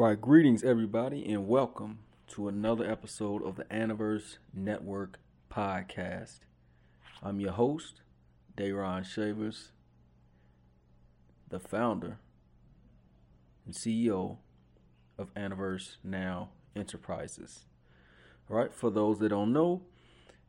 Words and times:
Right, 0.00 0.18
greetings 0.18 0.64
everybody, 0.64 1.30
and 1.30 1.46
welcome 1.46 1.98
to 2.28 2.48
another 2.48 2.90
episode 2.90 3.42
of 3.42 3.56
the 3.56 3.64
Aniverse 3.64 4.38
Network 4.54 5.18
podcast. 5.52 6.38
I'm 7.22 7.38
your 7.38 7.52
host, 7.52 8.00
Daron 8.56 9.04
Shavers, 9.04 9.72
the 11.50 11.60
founder 11.60 12.16
and 13.66 13.74
CEO 13.74 14.38
of 15.18 15.34
Aniverse 15.34 15.96
Now 16.02 16.48
Enterprises. 16.74 17.66
All 18.50 18.56
right, 18.56 18.72
for 18.72 18.88
those 18.88 19.18
that 19.18 19.28
don't 19.28 19.52
know, 19.52 19.82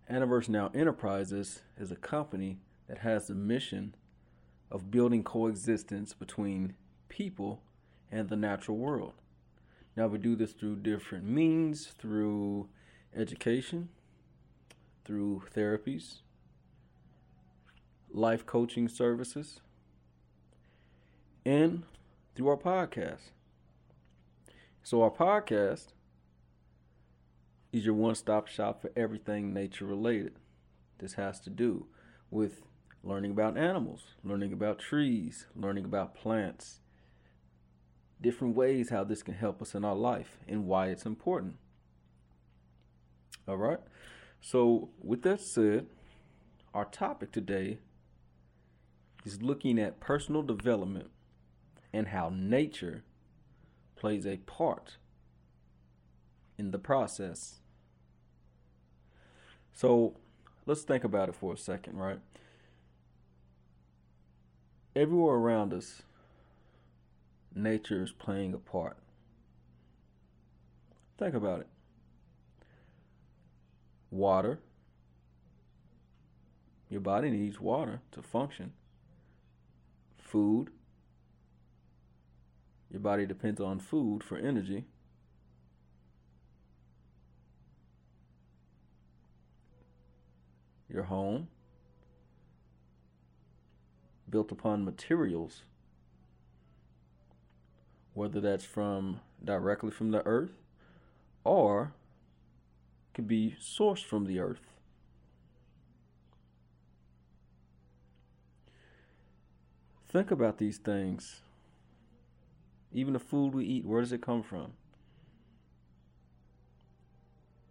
Aniverse 0.09 0.47
Now 0.47 0.71
Enterprises 0.73 1.61
is 1.77 1.91
a 1.91 1.97
company 1.97 2.59
that 2.88 2.99
has 2.99 3.27
the 3.27 3.36
mission 3.36 3.95
of 4.71 4.89
building 4.89 5.25
coexistence 5.25 6.13
between 6.13 6.73
people 7.09 7.63
and 8.09 8.29
the 8.29 8.38
natural 8.38 8.77
world. 8.77 9.15
Now, 9.95 10.07
we 10.07 10.18
do 10.18 10.36
this 10.36 10.54
through 10.54 10.77
different 10.77 11.25
means 11.25 11.93
through 12.00 12.69
education, 13.15 13.89
through 15.04 15.43
therapies, 15.54 16.19
life 18.14 18.45
coaching 18.45 18.87
services, 18.87 19.59
and 21.45 21.83
through 22.36 22.47
our 22.47 22.57
podcast. 22.57 23.31
So, 24.83 25.01
our 25.01 25.11
podcast 25.11 25.87
is 27.73 27.86
your 27.86 27.93
one 27.93 28.15
stop 28.15 28.47
shop 28.47 28.81
for 28.81 28.92
everything 28.95 29.53
nature 29.53 29.86
related. 29.86 30.33
This 31.00 31.14
has 31.14 31.39
to 31.42 31.50
do 31.50 31.87
with 32.30 32.61
learning 33.03 33.31
about 33.31 33.58
animals, 33.58 34.16
learning 34.23 34.53
about 34.53 34.80
trees, 34.80 35.47
learning 35.55 35.86
about 35.86 36.14
plants, 36.14 36.81
different 38.22 38.56
ways 38.56 38.89
how 38.89 39.03
this 39.03 39.23
can 39.23 39.34
help 39.34 39.61
us 39.61 39.73
in 39.75 39.84
our 39.84 39.95
life 39.95 40.38
and 40.48 40.66
why 40.66 40.88
it's 40.88 41.06
important. 41.06 41.56
All 43.48 43.58
right. 43.58 43.80
So, 44.40 44.90
with 45.02 45.23
that 45.23 45.42
said, 45.42 45.88
our 46.73 46.86
topic 46.86 47.32
today 47.32 47.80
is 49.26 49.42
looking 49.42 49.80
at 49.80 50.00
personal 50.00 50.42
development 50.42 51.10
and 51.94 52.08
how 52.08 52.32
nature 52.34 53.04
plays 53.95 54.26
a 54.26 54.38
part 54.38 54.98
in 56.58 56.72
the 56.72 56.80
process. 56.80 57.60
So, 59.73 60.16
let's 60.66 60.82
think 60.84 61.04
about 61.04 61.30
it 61.30 61.36
for 61.36 61.54
a 61.54 61.58
second, 61.58 61.98
right? 61.98 62.20
Everywhere 64.95 65.36
around 65.36 65.73
us, 65.73 66.02
nature 67.56 68.04
is 68.04 68.12
playing 68.12 68.54
a 68.54 68.58
part. 68.58 68.98
Think 71.18 71.36
about 71.36 71.62
it. 71.62 71.68
Water. 74.10 74.60
Your 76.90 77.02
body 77.02 77.30
needs 77.30 77.60
water 77.60 78.02
to 78.12 78.22
function. 78.22 78.74
Food. 80.18 80.70
Your 82.90 83.00
body 83.00 83.26
depends 83.26 83.62
on 83.62 83.80
food 83.80 84.24
for 84.24 84.38
energy. 84.38 84.86
Your 90.90 91.04
home. 91.04 91.48
Built 94.30 94.52
upon 94.52 94.84
materials 94.84 95.64
whether 98.14 98.40
that's 98.42 98.66
from 98.66 99.20
directly 99.44 99.92
from 99.92 100.12
the 100.12 100.26
earth 100.26 100.52
or 101.44 101.94
could 103.14 103.28
be 103.28 103.56
sourced 103.62 104.04
from 104.04 104.26
the 104.26 104.40
earth. 104.40 104.72
Think 110.10 110.30
about 110.30 110.58
these 110.58 110.77
things. 110.77 111.42
Even 112.92 113.14
the 113.14 113.20
food 113.20 113.54
we 113.54 113.66
eat, 113.66 113.86
where 113.86 114.02
does 114.02 114.11
it 114.11 114.22
come 114.22 114.43
from? 114.43 114.73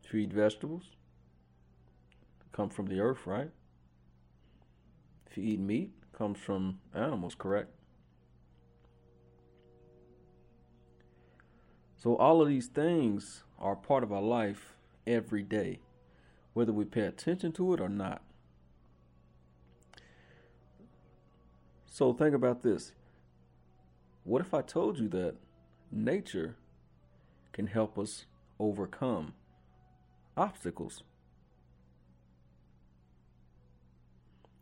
If 0.03 0.15
you 0.15 0.21
eat 0.21 0.33
vegetables, 0.33 0.85
come 2.53 2.71
from 2.71 2.87
the 2.87 2.99
earth, 3.01 3.27
right? 3.27 3.51
If 5.31 5.37
you 5.37 5.45
eat 5.45 5.61
meat, 5.61 5.93
comes 6.17 6.39
from 6.39 6.81
animals, 6.95 7.35
correct? 7.35 7.71
So 12.03 12.17
all 12.17 12.41
of 12.41 12.49
these 12.49 12.67
things 12.67 13.45
are 13.59 13.77
part 13.77 14.03
of 14.03 14.11
our 14.11 14.23
life 14.23 14.73
every 15.07 15.43
day, 15.43 15.81
whether 16.55 16.73
we 16.73 16.87
pay 16.87 17.03
attention 17.03 17.53
to 17.53 17.75
it 17.75 17.81
or 17.81 17.91
not. 17.91 18.23
So 21.85 22.15
think 22.15 22.35
about 22.35 22.63
this. 22.63 22.93
What 24.25 24.41
if 24.41 24.55
I 24.55 24.63
told 24.63 24.99
you 24.99 25.09
that 25.09 25.35
nature 25.93 26.57
can 27.53 27.67
help 27.67 27.99
us 27.99 28.25
overcome 28.59 29.35
obstacles? 30.39 31.03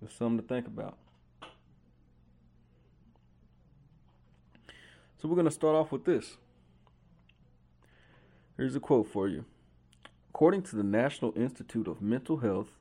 There's 0.01 0.13
something 0.13 0.39
to 0.39 0.55
think 0.55 0.67
about. 0.67 0.99
So 5.19 5.29
we're 5.29 5.37
going 5.37 5.45
to 5.45 5.53
start 5.53 5.77
off 5.77 5.93
with 5.93 6.05
this. 6.05 6.37
Here's 8.59 8.75
a 8.75 8.81
quote 8.81 9.07
for 9.07 9.29
you. 9.29 9.45
According 10.31 10.63
to 10.63 10.77
the 10.77 10.83
National 10.83 11.33
Institute 11.37 11.87
of 11.87 12.03
Mental 12.03 12.39
Health, 12.39 12.73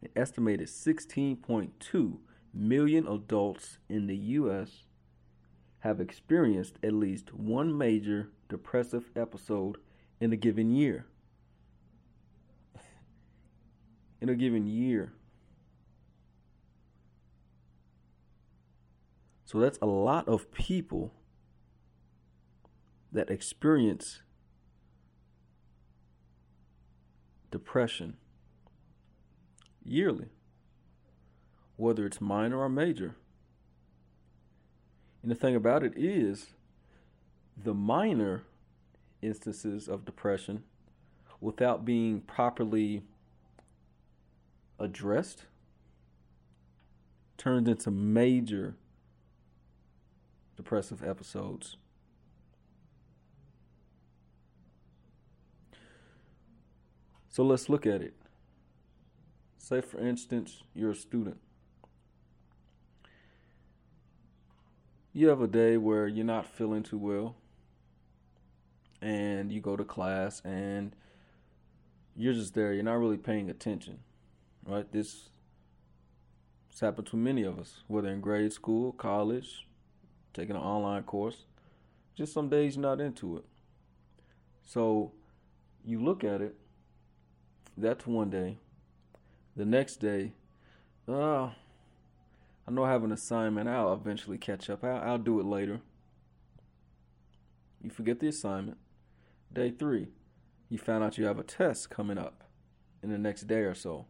an 0.00 0.08
estimated 0.16 0.68
16.2 0.68 2.16
million 2.54 3.06
adults 3.06 3.76
in 3.90 4.06
the 4.06 4.16
U.S. 4.16 4.84
have 5.80 6.00
experienced 6.00 6.76
at 6.82 6.94
least 6.94 7.34
one 7.34 7.76
major 7.76 8.30
depressive 8.48 9.10
episode 9.14 9.76
in 10.18 10.32
a 10.32 10.36
given 10.36 10.70
year. 10.70 11.04
in 14.22 14.30
a 14.30 14.34
given 14.34 14.66
year. 14.66 15.12
So 19.44 19.60
that's 19.60 19.78
a 19.82 19.86
lot 19.86 20.26
of 20.26 20.50
people 20.52 21.12
that 23.12 23.28
experience 23.28 24.20
depression 27.50 28.16
yearly, 29.84 30.28
whether 31.76 32.04
it's 32.06 32.20
minor 32.20 32.58
or 32.58 32.68
major. 32.68 33.14
And 35.22 35.30
the 35.30 35.34
thing 35.34 35.56
about 35.56 35.82
it 35.82 35.94
is, 35.96 36.48
the 37.56 37.74
minor 37.74 38.44
instances 39.20 39.88
of 39.88 40.04
depression, 40.04 40.62
without 41.40 41.84
being 41.84 42.20
properly 42.20 43.02
addressed, 44.78 45.44
turns 47.36 47.68
into 47.68 47.90
major 47.90 48.74
depressive 50.56 51.04
episodes. 51.04 51.76
So 57.38 57.44
let's 57.44 57.68
look 57.68 57.86
at 57.86 58.02
it. 58.02 58.14
Say, 59.58 59.80
for 59.80 60.00
instance, 60.00 60.64
you're 60.74 60.90
a 60.90 60.94
student. 60.96 61.38
You 65.12 65.28
have 65.28 65.40
a 65.40 65.46
day 65.46 65.76
where 65.76 66.08
you're 66.08 66.24
not 66.24 66.46
feeling 66.46 66.82
too 66.82 66.98
well, 66.98 67.36
and 69.00 69.52
you 69.52 69.60
go 69.60 69.76
to 69.76 69.84
class, 69.84 70.42
and 70.44 70.96
you're 72.16 72.32
just 72.32 72.54
there. 72.54 72.72
You're 72.72 72.82
not 72.82 72.98
really 72.98 73.16
paying 73.16 73.48
attention, 73.50 74.00
right? 74.66 74.90
This 74.90 75.28
has 76.70 76.80
happened 76.80 77.06
to 77.06 77.16
many 77.16 77.44
of 77.44 77.60
us, 77.60 77.84
whether 77.86 78.08
in 78.08 78.20
grade 78.20 78.52
school, 78.52 78.90
college, 78.90 79.68
taking 80.34 80.56
an 80.56 80.62
online 80.62 81.04
course. 81.04 81.44
Just 82.16 82.32
some 82.32 82.48
days 82.48 82.74
you're 82.74 82.82
not 82.82 83.00
into 83.00 83.36
it. 83.36 83.44
So 84.64 85.12
you 85.84 86.02
look 86.02 86.24
at 86.24 86.40
it 86.40 86.56
that's 87.80 88.06
one 88.06 88.30
day. 88.30 88.58
The 89.56 89.64
next 89.64 89.96
day, 89.96 90.32
uh, 91.08 91.50
I 92.66 92.70
know 92.70 92.84
I 92.84 92.90
have 92.90 93.04
an 93.04 93.12
assignment. 93.12 93.68
I'll 93.68 93.92
eventually 93.92 94.38
catch 94.38 94.68
up. 94.68 94.84
I'll, 94.84 95.02
I'll 95.02 95.18
do 95.18 95.40
it 95.40 95.46
later. 95.46 95.80
You 97.82 97.90
forget 97.90 98.20
the 98.20 98.28
assignment. 98.28 98.78
Day 99.52 99.70
three, 99.70 100.08
you 100.68 100.78
found 100.78 101.02
out 101.04 101.16
you 101.16 101.24
have 101.24 101.38
a 101.38 101.44
test 101.44 101.88
coming 101.88 102.18
up 102.18 102.44
in 103.02 103.10
the 103.10 103.18
next 103.18 103.46
day 103.46 103.60
or 103.60 103.74
so. 103.74 104.06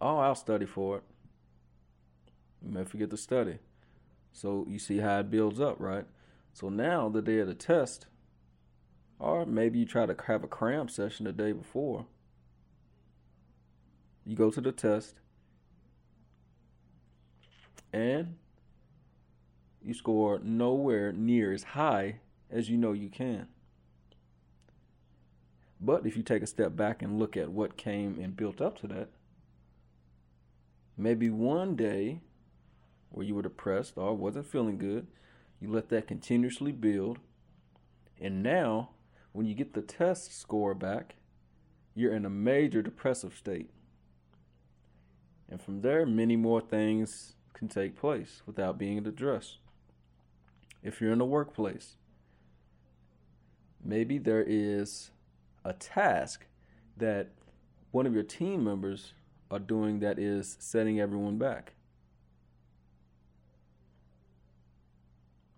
Oh, 0.00 0.18
I'll 0.18 0.34
study 0.34 0.66
for 0.66 0.98
it. 0.98 1.02
You 2.62 2.70
may 2.70 2.84
forget 2.84 3.10
to 3.10 3.16
study. 3.16 3.58
So 4.32 4.66
you 4.68 4.78
see 4.78 4.98
how 4.98 5.20
it 5.20 5.30
builds 5.30 5.60
up, 5.60 5.76
right? 5.78 6.04
So 6.52 6.68
now 6.68 7.08
the 7.08 7.22
day 7.22 7.38
of 7.38 7.46
the 7.46 7.54
test, 7.54 8.06
or 9.18 9.46
maybe 9.46 9.78
you 9.78 9.86
try 9.86 10.06
to 10.06 10.16
have 10.26 10.44
a 10.44 10.48
cram 10.48 10.88
session 10.88 11.24
the 11.24 11.32
day 11.32 11.52
before. 11.52 12.06
You 14.24 14.36
go 14.36 14.50
to 14.50 14.60
the 14.60 14.72
test 14.72 15.20
and 17.92 18.36
you 19.82 19.94
score 19.94 20.40
nowhere 20.40 21.12
near 21.12 21.52
as 21.52 21.62
high 21.62 22.16
as 22.50 22.68
you 22.68 22.76
know 22.76 22.92
you 22.92 23.08
can. 23.08 23.46
But 25.80 26.06
if 26.06 26.16
you 26.16 26.22
take 26.22 26.42
a 26.42 26.46
step 26.46 26.74
back 26.74 27.02
and 27.02 27.18
look 27.18 27.36
at 27.36 27.50
what 27.50 27.76
came 27.76 28.18
and 28.20 28.36
built 28.36 28.60
up 28.60 28.80
to 28.80 28.86
that, 28.88 29.08
maybe 30.96 31.30
one 31.30 31.76
day 31.76 32.20
where 33.10 33.24
you 33.24 33.34
were 33.34 33.42
depressed 33.42 33.94
or 33.96 34.14
wasn't 34.14 34.46
feeling 34.46 34.78
good, 34.78 35.06
you 35.60 35.70
let 35.70 35.88
that 35.90 36.06
continuously 36.06 36.72
build. 36.72 37.18
And 38.20 38.42
now, 38.42 38.90
when 39.36 39.44
you 39.44 39.54
get 39.54 39.74
the 39.74 39.82
test 39.82 40.40
score 40.40 40.74
back, 40.74 41.16
you're 41.94 42.14
in 42.14 42.24
a 42.24 42.30
major 42.30 42.80
depressive 42.80 43.36
state. 43.36 43.68
And 45.50 45.60
from 45.60 45.82
there, 45.82 46.06
many 46.06 46.36
more 46.36 46.62
things 46.62 47.34
can 47.52 47.68
take 47.68 47.96
place 47.96 48.40
without 48.46 48.78
being 48.78 48.96
addressed. 49.06 49.58
If 50.82 51.02
you're 51.02 51.12
in 51.12 51.18
the 51.18 51.26
workplace, 51.26 51.96
maybe 53.84 54.16
there 54.16 54.42
is 54.42 55.10
a 55.66 55.74
task 55.74 56.46
that 56.96 57.32
one 57.90 58.06
of 58.06 58.14
your 58.14 58.22
team 58.22 58.64
members 58.64 59.12
are 59.50 59.58
doing 59.58 60.00
that 60.00 60.18
is 60.18 60.56
setting 60.60 60.98
everyone 60.98 61.36
back. 61.36 61.74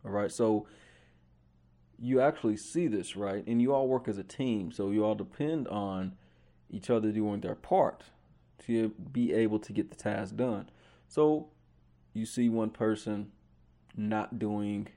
All 0.04 0.10
right, 0.10 0.32
so 0.32 0.66
you 2.00 2.20
actually 2.20 2.56
see 2.56 2.86
this, 2.86 3.16
right? 3.16 3.44
And 3.46 3.60
you 3.60 3.74
all 3.74 3.88
work 3.88 4.08
as 4.08 4.18
a 4.18 4.22
team, 4.22 4.70
so 4.70 4.90
you 4.90 5.04
all 5.04 5.14
depend 5.14 5.68
on 5.68 6.16
each 6.70 6.90
other 6.90 7.10
doing 7.10 7.40
their 7.40 7.54
part 7.54 8.04
to 8.66 8.90
be 9.12 9.32
able 9.32 9.58
to 9.58 9.72
get 9.72 9.90
the 9.90 9.96
task 9.96 10.36
done. 10.36 10.68
So 11.08 11.48
you 12.12 12.26
see 12.26 12.48
one 12.48 12.70
person 12.70 13.32
not 13.96 14.38
doing 14.38 14.88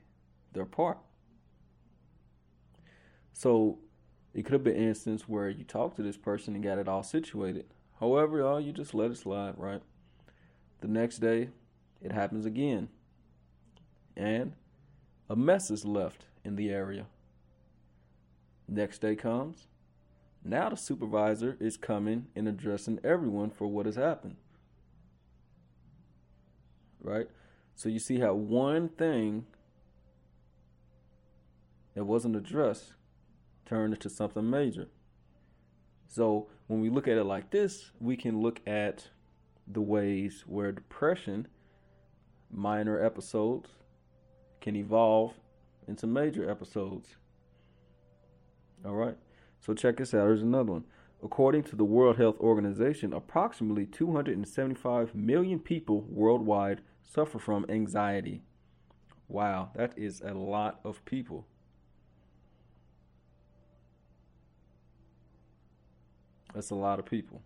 their 0.52 0.64
part. 0.64 0.98
So 3.32 3.78
it 4.34 4.44
could 4.44 4.52
have 4.52 4.64
been 4.64 4.76
an 4.76 4.88
instance 4.88 5.28
where 5.28 5.48
you 5.48 5.64
talked 5.64 5.96
to 5.96 6.02
this 6.02 6.16
person 6.16 6.54
and 6.54 6.62
got 6.62 6.78
it 6.78 6.88
all 6.88 7.02
situated. 7.02 7.66
However, 7.98 8.38
y'all, 8.38 8.60
you 8.60 8.72
just 8.72 8.94
let 8.94 9.10
it 9.10 9.16
slide, 9.16 9.54
right? 9.56 9.82
The 10.80 10.88
next 10.88 11.18
day, 11.18 11.48
it 12.00 12.12
happens 12.12 12.46
again. 12.46 12.88
And 14.16 14.52
a 15.28 15.36
mess 15.36 15.70
is 15.70 15.84
left 15.84 16.26
in 16.44 16.56
the 16.56 16.70
area. 16.70 17.06
Next 18.68 19.00
day 19.00 19.16
comes. 19.16 19.68
Now 20.44 20.70
the 20.70 20.76
supervisor 20.76 21.56
is 21.60 21.76
coming 21.76 22.26
and 22.34 22.48
addressing 22.48 22.98
everyone 23.04 23.50
for 23.50 23.66
what 23.66 23.86
has 23.86 23.96
happened. 23.96 24.36
Right? 27.00 27.28
So 27.74 27.88
you 27.88 27.98
see 27.98 28.20
how 28.20 28.34
one 28.34 28.88
thing 28.88 29.46
that 31.94 32.04
wasn't 32.04 32.36
addressed 32.36 32.94
turned 33.66 33.94
into 33.94 34.08
something 34.08 34.48
major. 34.48 34.88
So 36.06 36.48
when 36.66 36.80
we 36.80 36.90
look 36.90 37.08
at 37.08 37.16
it 37.16 37.24
like 37.24 37.50
this, 37.50 37.90
we 38.00 38.16
can 38.16 38.40
look 38.40 38.60
at 38.66 39.08
the 39.66 39.80
ways 39.80 40.44
where 40.46 40.72
depression, 40.72 41.48
minor 42.50 43.02
episodes, 43.02 43.70
can 44.60 44.76
evolve 44.76 45.34
into 45.86 46.06
major 46.06 46.48
episodes. 46.48 47.16
All 48.84 48.94
right. 48.94 49.16
So 49.60 49.74
check 49.74 49.96
this 49.96 50.12
out. 50.14 50.26
Here's 50.26 50.42
another 50.42 50.72
one. 50.72 50.84
According 51.22 51.62
to 51.64 51.76
the 51.76 51.84
World 51.84 52.16
Health 52.16 52.36
Organization, 52.40 53.12
approximately 53.12 53.86
275 53.86 55.14
million 55.14 55.60
people 55.60 56.00
worldwide 56.08 56.80
suffer 57.00 57.38
from 57.38 57.64
anxiety. 57.68 58.42
Wow, 59.28 59.70
that 59.76 59.96
is 59.96 60.20
a 60.20 60.34
lot 60.34 60.80
of 60.84 61.04
people. 61.04 61.46
That's 66.54 66.70
a 66.70 66.74
lot 66.74 66.98
of 66.98 67.06
people. 67.06 67.42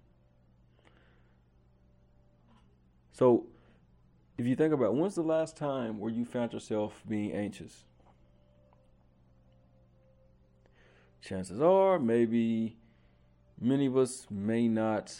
So, 3.12 3.46
if 4.36 4.46
you 4.46 4.56
think 4.56 4.74
about 4.74 4.94
when's 4.94 5.14
the 5.14 5.22
last 5.22 5.56
time 5.56 5.98
where 5.98 6.10
you 6.10 6.24
found 6.24 6.52
yourself 6.52 7.02
being 7.08 7.32
anxious? 7.32 7.84
Chances 11.26 11.60
are, 11.60 11.98
maybe 11.98 12.76
many 13.60 13.86
of 13.86 13.96
us 13.96 14.28
may 14.30 14.68
not 14.68 15.12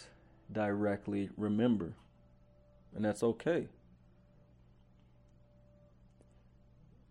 directly 0.52 1.30
remember, 1.36 1.94
and 2.94 3.04
that's 3.04 3.24
okay. 3.24 3.66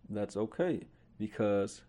That's 0.08 0.34
okay 0.34 0.84
because 1.18 1.82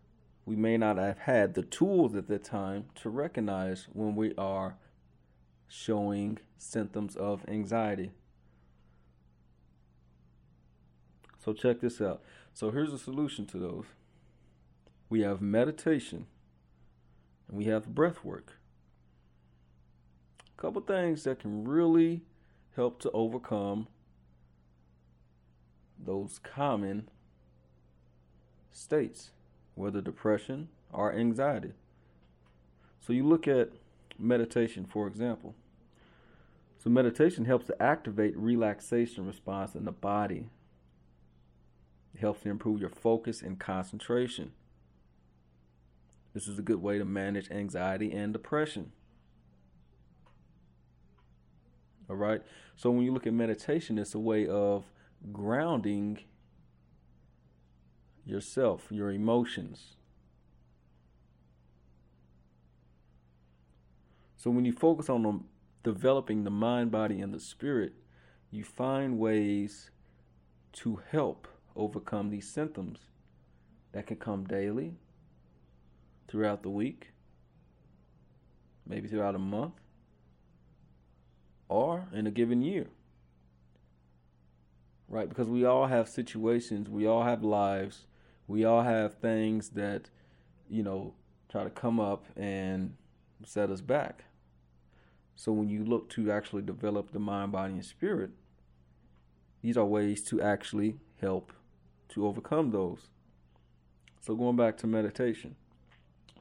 we 0.45 0.57
may 0.57 0.75
not 0.75 0.97
have 0.97 1.19
had 1.19 1.53
the 1.53 1.61
tools 1.61 2.13
at 2.13 2.27
the 2.27 2.39
time 2.39 2.87
to 2.95 3.09
recognize 3.09 3.87
when 3.93 4.13
we 4.13 4.35
are 4.37 4.75
showing 5.65 6.39
symptoms 6.57 7.15
of 7.15 7.47
anxiety. 7.47 8.11
So, 11.39 11.53
check 11.53 11.79
this 11.79 12.01
out. 12.01 12.21
So, 12.53 12.71
here's 12.71 12.91
a 12.91 12.99
solution 12.99 13.45
to 13.45 13.57
those 13.57 13.85
we 15.09 15.21
have 15.21 15.41
meditation 15.41 16.27
and 17.47 17.57
we 17.57 17.65
have 17.65 17.93
breath 17.93 18.23
work. 18.23 18.59
A 20.57 20.61
couple 20.61 20.81
things 20.81 21.23
that 21.23 21.39
can 21.39 21.63
really 21.67 22.21
help 22.75 22.99
to 23.01 23.11
overcome 23.11 23.87
those 25.99 26.39
common 26.39 27.09
states, 28.71 29.31
whether 29.75 30.01
depression 30.01 30.69
or 30.93 31.13
anxiety. 31.13 31.73
So 32.99 33.13
you 33.13 33.23
look 33.23 33.47
at 33.47 33.71
meditation, 34.19 34.85
for 34.85 35.07
example. 35.07 35.55
So 36.77 36.89
meditation 36.89 37.45
helps 37.45 37.67
to 37.67 37.81
activate 37.81 38.37
relaxation 38.37 39.25
response 39.25 39.75
in 39.75 39.85
the 39.85 39.91
body. 39.91 40.49
It 42.13 42.19
helps 42.19 42.41
to 42.43 42.49
improve 42.49 42.79
your 42.79 42.89
focus 42.89 43.41
and 43.41 43.59
concentration. 43.59 44.51
This 46.37 46.47
is 46.47 46.59
a 46.59 46.61
good 46.61 46.83
way 46.83 46.99
to 46.99 47.03
manage 47.03 47.49
anxiety 47.49 48.11
and 48.11 48.31
depression. 48.31 48.91
All 52.07 52.15
right. 52.15 52.43
So 52.75 52.91
when 52.91 53.05
you 53.05 53.11
look 53.11 53.25
at 53.25 53.33
meditation, 53.33 53.97
it's 53.97 54.13
a 54.13 54.19
way 54.19 54.45
of 54.45 54.85
grounding 55.33 56.19
yourself, 58.23 58.85
your 58.91 59.11
emotions. 59.11 59.95
So 64.35 64.51
when 64.51 64.63
you 64.63 64.73
focus 64.73 65.09
on 65.09 65.25
um, 65.25 65.45
developing 65.83 66.43
the 66.43 66.51
mind, 66.51 66.91
body, 66.91 67.19
and 67.19 67.33
the 67.33 67.39
spirit, 67.39 67.93
you 68.51 68.63
find 68.63 69.17
ways 69.17 69.89
to 70.73 71.01
help 71.09 71.47
overcome 71.75 72.29
these 72.29 72.47
symptoms 72.47 72.99
that 73.91 74.05
can 74.05 74.17
come 74.17 74.43
daily, 74.43 74.93
throughout 76.27 76.63
the 76.63 76.69
week, 76.69 77.11
maybe 78.85 79.07
throughout 79.07 79.35
a 79.35 79.39
month, 79.39 79.73
or 81.69 82.07
in 82.13 82.27
a 82.27 82.31
given 82.31 82.61
year 82.61 82.87
right? 85.07 85.29
Because 85.29 85.47
we 85.47 85.65
all 85.65 85.87
have 85.87 86.09
situations, 86.09 86.89
we 86.89 87.07
all 87.07 87.23
have 87.23 87.43
lives, 87.43 88.07
we 88.47 88.65
all 88.65 88.83
have 88.83 89.15
things 89.15 89.69
that, 89.69 90.09
you 90.69 90.83
know, 90.83 91.13
try 91.49 91.63
to 91.63 91.69
come 91.69 91.99
up 91.99 92.25
and 92.35 92.95
set 93.45 93.69
us 93.69 93.81
back. 93.81 94.25
So 95.35 95.51
when 95.51 95.69
you 95.69 95.85
look 95.85 96.09
to 96.11 96.31
actually 96.31 96.63
develop 96.63 97.11
the 97.11 97.19
mind, 97.19 97.51
body, 97.51 97.73
and 97.73 97.85
spirit, 97.85 98.31
these 99.61 99.77
are 99.77 99.85
ways 99.85 100.23
to 100.25 100.41
actually 100.41 100.97
help 101.21 101.53
to 102.09 102.25
overcome 102.25 102.71
those. 102.71 103.09
So 104.21 104.35
going 104.35 104.55
back 104.55 104.77
to 104.77 104.87
meditation. 104.87 105.55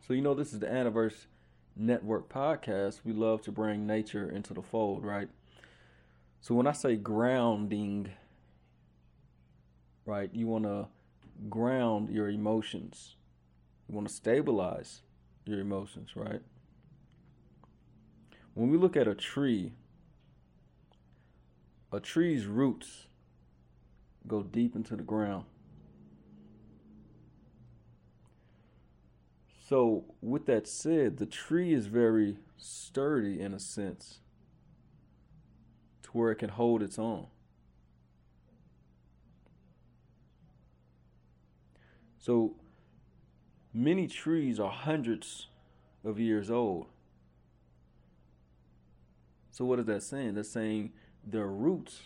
So 0.07 0.15
you 0.15 0.21
know 0.21 0.35
this 0.35 0.53
is 0.53 0.61
the 0.61 0.67
Aniverse 0.67 1.27
Network 1.75 2.29
podcast. 2.29 3.01
We 3.05 3.13
love 3.13 3.43
to 3.43 3.53
bring 3.53 3.87
nature 3.87 4.31
into 4.31 4.55
the 4.55 4.63
fold, 4.63 5.05
right? 5.05 5.29
So 6.41 6.55
when 6.55 6.67
I 6.67 6.73
say 6.73 6.97
grounding 6.97 8.11
right? 10.07 10.31
You 10.33 10.47
want 10.47 10.65
to 10.65 10.87
ground 11.51 12.09
your 12.09 12.29
emotions. 12.29 13.17
You 13.89 13.95
want 13.95 14.09
to 14.09 14.15
stabilize 14.15 15.03
your 15.45 15.61
emotions, 15.61 16.11
right? 16.15 16.41
When 18.55 18.71
we 18.71 18.79
look 18.79 18.97
at 18.97 19.07
a 19.07 19.15
tree, 19.15 19.73
a 21.93 22.01
tree's 22.01 22.47
roots 22.47 23.09
go 24.27 24.43
deep 24.43 24.75
into 24.75 24.97
the 24.97 25.03
ground. 25.03 25.45
So, 29.69 30.05
with 30.23 30.47
that 30.47 30.69
said, 30.69 31.17
the 31.17 31.27
tree 31.27 31.75
is 31.75 31.87
very 31.87 32.37
sturdy 32.57 33.41
in 33.41 33.53
a 33.53 33.59
sense 33.59 34.21
to 36.05 36.11
where 36.11 36.31
it 36.31 36.37
can 36.37 36.51
hold 36.51 36.85
its 36.85 37.01
own. 37.01 37.27
So, 42.21 42.55
many 43.75 44.07
trees 44.07 44.61
are 44.61 44.71
hundreds 44.71 45.49
of 46.05 46.21
years 46.21 46.49
old. 46.49 46.87
So, 49.51 49.65
what 49.65 49.81
is 49.81 49.87
that 49.87 50.05
saying? 50.05 50.35
That's 50.35 50.49
saying 50.49 50.93
their 51.27 51.49
roots 51.49 52.03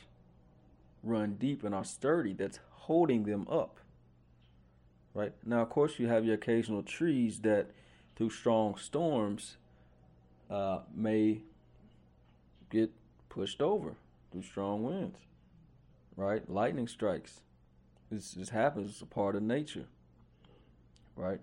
run 1.03 1.35
deep 1.35 1.63
and 1.63 1.75
are 1.75 1.85
sturdy, 1.85 2.33
that's 2.33 2.59
holding 2.71 3.25
them 3.25 3.47
up 3.51 3.80
right? 5.15 5.33
Now, 5.45 5.63
of 5.63 5.71
course, 5.71 5.99
you 5.99 6.09
have 6.09 6.25
your 6.25 6.35
occasional 6.35 6.83
trees 6.83 7.41
that, 7.41 7.71
through 8.17 8.31
strong 8.31 8.77
storms, 8.77 9.57
uh, 10.51 10.81
may 10.95 11.43
get 12.71 12.91
pushed 13.29 13.61
over 13.61 13.95
through 14.31 14.43
strong 14.43 14.83
winds, 14.83 15.19
right? 16.17 16.49
Lightning 16.49 16.89
strikes. 16.89 17.41
This 18.11 18.33
just 18.33 18.51
happens. 18.51 18.91
It's 18.91 19.03
a 19.03 19.07
part 19.07 19.37
of 19.37 19.43
nature, 19.43 19.87
right? 21.17 21.41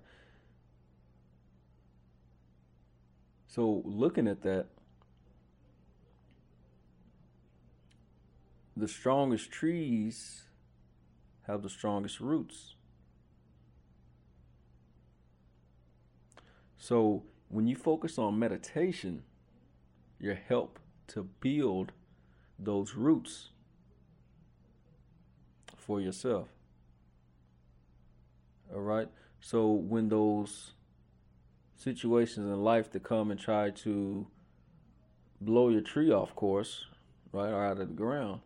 So, 3.47 3.81
looking 3.85 4.27
at 4.27 4.43
that, 4.43 4.67
the 8.75 8.87
strongest 8.87 9.51
trees 9.51 10.43
have 11.47 11.63
the 11.63 11.69
strongest 11.69 12.19
roots. 12.19 12.75
So 16.77 17.23
when 17.49 17.67
you 17.67 17.75
focus 17.75 18.17
on 18.17 18.37
meditation, 18.37 19.23
you 20.19 20.37
help 20.47 20.79
to 21.07 21.29
build 21.39 21.91
those 22.59 22.95
roots 22.95 23.49
for 25.75 26.01
yourself. 26.01 26.47
All 28.73 28.81
right. 28.81 29.07
So 29.39 29.71
when 29.71 30.09
those 30.09 30.71
situations 31.75 32.47
in 32.47 32.63
life 32.63 32.91
that 32.91 33.03
come 33.03 33.31
and 33.31 33.39
try 33.39 33.69
to 33.69 34.27
blow 35.39 35.69
your 35.69 35.81
tree 35.81 36.11
off 36.11 36.35
course, 36.35 36.85
right, 37.31 37.49
or 37.49 37.63
out 37.63 37.79
of 37.79 37.87
the 37.87 37.93
ground, 37.93 38.41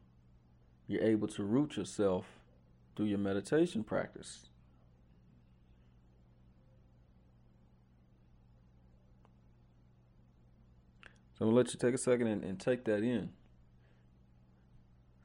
you're 0.88 1.04
able 1.04 1.28
to 1.30 1.44
root 1.44 1.78
yourself 1.78 2.26
through 2.96 3.06
your 3.06 3.18
meditation 3.18 3.84
practice. 3.84 4.50
So 11.41 11.45
I'm 11.45 11.53
gonna 11.53 11.63
let 11.63 11.74
you 11.74 11.79
take 11.79 11.95
a 11.95 11.98
second 11.98 12.27
and, 12.27 12.43
and 12.43 12.60
take 12.60 12.83
that 12.83 13.01
in. 13.01 13.31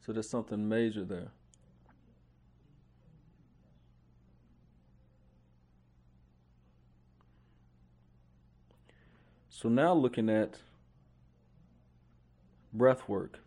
So 0.01 0.15
there's 0.15 0.31
something 0.31 0.67
major 0.67 1.05
there. 1.05 1.29
So 9.51 9.69
now 9.69 9.93
looking 9.93 10.31
at 10.31 10.61
breath 12.73 13.07
work. 13.07 13.41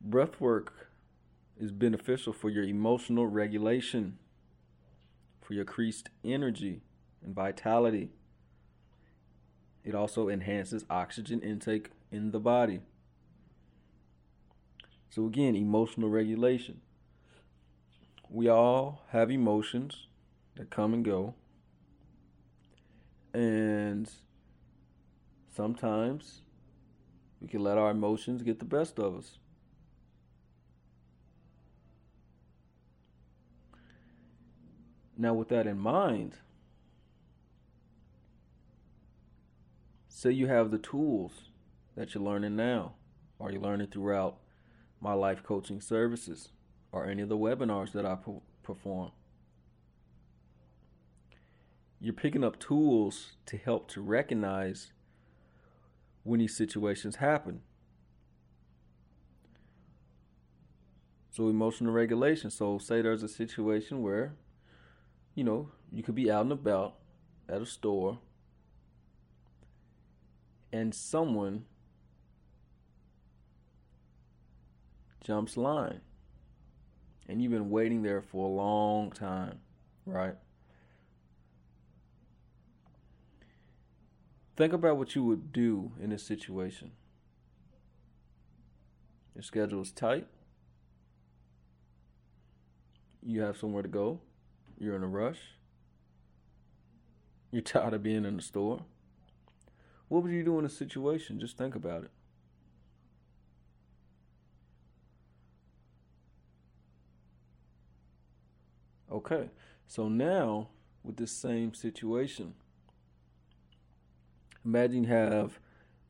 Breath 0.00 0.40
work 0.40 0.88
is 1.58 1.72
beneficial 1.72 2.32
for 2.32 2.48
your 2.48 2.62
emotional 2.62 3.26
regulation, 3.26 4.18
for 5.40 5.54
your 5.54 5.62
increased 5.62 6.10
energy 6.22 6.82
and 7.24 7.34
vitality 7.34 8.10
it 9.84 9.94
also 9.94 10.28
enhances 10.28 10.84
oxygen 10.90 11.40
intake 11.40 11.90
in 12.10 12.32
the 12.32 12.40
body. 12.40 12.80
So, 15.10 15.26
again, 15.26 15.56
emotional 15.56 16.08
regulation. 16.08 16.80
We 18.28 18.48
all 18.48 19.02
have 19.08 19.30
emotions 19.30 20.06
that 20.56 20.70
come 20.70 20.94
and 20.94 21.04
go. 21.04 21.34
And 23.34 24.10
sometimes 25.54 26.42
we 27.40 27.48
can 27.48 27.62
let 27.62 27.78
our 27.78 27.90
emotions 27.90 28.42
get 28.42 28.58
the 28.58 28.64
best 28.64 28.98
of 28.98 29.16
us. 29.16 29.38
Now, 35.16 35.34
with 35.34 35.48
that 35.48 35.66
in 35.66 35.78
mind, 35.78 36.38
Say 40.20 40.32
you 40.32 40.48
have 40.48 40.70
the 40.70 40.76
tools 40.76 41.44
that 41.96 42.14
you're 42.14 42.22
learning 42.22 42.54
now, 42.54 42.92
or 43.38 43.50
you're 43.50 43.62
learning 43.62 43.86
throughout 43.86 44.36
my 45.00 45.14
life 45.14 45.42
coaching 45.42 45.80
services, 45.80 46.50
or 46.92 47.06
any 47.06 47.22
of 47.22 47.30
the 47.30 47.38
webinars 47.38 47.92
that 47.92 48.04
I 48.04 48.18
perform. 48.62 49.12
You're 51.98 52.12
picking 52.12 52.44
up 52.44 52.60
tools 52.60 53.32
to 53.46 53.56
help 53.56 53.88
to 53.92 54.02
recognize 54.02 54.92
when 56.22 56.40
these 56.40 56.54
situations 56.54 57.16
happen. 57.16 57.62
So, 61.30 61.48
emotional 61.48 61.94
regulation. 61.94 62.50
So, 62.50 62.76
say 62.76 63.00
there's 63.00 63.22
a 63.22 63.28
situation 63.28 64.02
where, 64.02 64.34
you 65.34 65.44
know, 65.44 65.70
you 65.90 66.02
could 66.02 66.14
be 66.14 66.30
out 66.30 66.42
and 66.42 66.52
about 66.52 66.96
at 67.48 67.62
a 67.62 67.66
store 67.66 68.18
and 70.72 70.94
someone 70.94 71.64
jumps 75.24 75.56
line. 75.56 76.00
And 77.28 77.40
you've 77.40 77.52
been 77.52 77.70
waiting 77.70 78.02
there 78.02 78.22
for 78.22 78.46
a 78.46 78.52
long 78.52 79.12
time, 79.12 79.60
right? 80.04 80.34
Think 84.56 84.72
about 84.72 84.96
what 84.98 85.14
you 85.14 85.24
would 85.24 85.52
do 85.52 85.92
in 86.00 86.10
this 86.10 86.22
situation. 86.22 86.92
Your 89.34 89.42
schedule 89.42 89.80
is 89.80 89.92
tight. 89.92 90.26
You 93.22 93.42
have 93.42 93.56
somewhere 93.56 93.82
to 93.82 93.88
go. 93.88 94.20
You're 94.78 94.96
in 94.96 95.02
a 95.02 95.08
rush. 95.08 95.38
You're 97.50 97.62
tired 97.62 97.94
of 97.94 98.02
being 98.02 98.24
in 98.24 98.36
the 98.36 98.42
store. 98.42 98.80
What 100.10 100.24
would 100.24 100.32
you 100.32 100.42
do 100.42 100.58
in 100.58 100.64
a 100.64 100.68
situation? 100.68 101.38
Just 101.38 101.56
think 101.56 101.76
about 101.76 102.02
it. 102.02 102.10
Okay, 109.08 109.50
so 109.86 110.08
now 110.08 110.70
with 111.04 111.16
this 111.16 111.30
same 111.30 111.74
situation, 111.74 112.54
imagine 114.64 115.04
you 115.04 115.10
have 115.10 115.60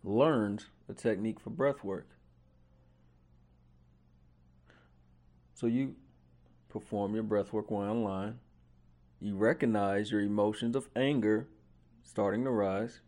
learned 0.02 0.64
a 0.88 0.94
technique 0.94 1.38
for 1.38 1.50
breath 1.50 1.84
work. 1.84 2.08
So 5.52 5.66
you 5.66 5.94
perform 6.70 7.12
your 7.12 7.22
breath 7.22 7.52
work 7.52 7.70
while 7.70 7.90
online. 7.90 8.38
You 9.20 9.36
recognize 9.36 10.10
your 10.10 10.22
emotions 10.22 10.74
of 10.74 10.88
anger 10.96 11.48
starting 12.02 12.44
to 12.44 12.50
rise 12.50 13.00